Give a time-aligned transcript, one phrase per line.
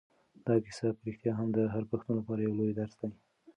[0.45, 3.11] دا کیسه په رښتیا هم د هر پښتون لپاره یو لوی درس دی.